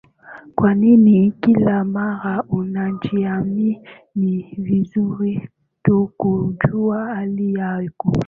kwa 0.55 0.73
nini 0.75 1.31
kila 1.31 1.83
mara 1.83 2.43
unajiami 2.49 3.79
ni 4.15 4.55
vizuri 4.57 5.49
tu 5.83 6.11
kujua 6.17 7.05
hali 7.15 7.53
yako 7.53 8.13